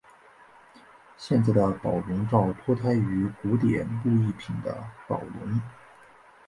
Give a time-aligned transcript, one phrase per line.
[1.15, 4.75] 现在的宝龙罩脱胎于古典木艺品的
[5.07, 5.61] 宝笼。